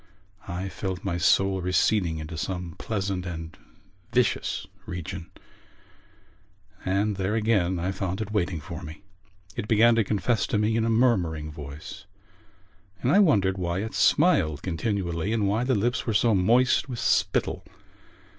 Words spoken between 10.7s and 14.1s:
in a murmuring voice and I wondered why it